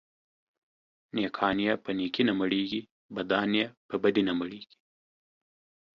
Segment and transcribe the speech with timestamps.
[1.15, 2.81] نيکان يې په نيکي نه مړېږي،
[3.15, 4.75] بدان يې په بدي نه مړېږي.